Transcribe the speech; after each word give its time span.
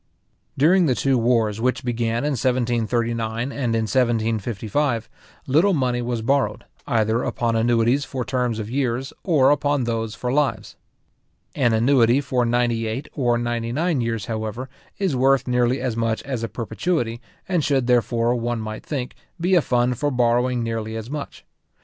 During 0.57 0.87
the 0.87 0.95
two 0.95 1.15
wars 1.19 1.61
which 1.61 1.83
began 1.85 2.23
in 2.25 2.31
1739 2.31 3.51
and 3.51 3.75
in 3.75 3.83
1755, 3.83 5.07
little 5.45 5.75
money 5.75 6.01
was 6.01 6.23
borrowed, 6.23 6.65
either 6.87 7.21
upon 7.21 7.55
annuities 7.55 8.03
for 8.03 8.25
terms 8.25 8.57
of 8.57 8.67
years, 8.67 9.13
or 9.23 9.51
upon 9.51 9.83
those 9.83 10.15
for 10.15 10.33
lives. 10.33 10.75
An 11.53 11.73
annuity 11.73 12.19
for 12.19 12.45
ninety 12.47 12.87
eight 12.87 13.09
or 13.13 13.37
ninety 13.37 13.71
nine 13.71 14.01
years, 14.01 14.25
however, 14.25 14.69
is 14.97 15.15
worth 15.15 15.47
nearly 15.47 15.79
as 15.79 15.95
much 15.95 16.23
as 16.23 16.41
a 16.43 16.49
perpetuity, 16.49 17.21
and 17.47 17.63
should 17.63 17.85
therefore, 17.85 18.33
one 18.35 18.59
might 18.59 18.83
think, 18.83 19.13
be 19.39 19.53
a 19.53 19.61
fund 19.61 19.99
for 19.99 20.09
borrowing 20.09 20.63
nearly 20.63 20.95
as 20.95 21.11
much. 21.11 21.45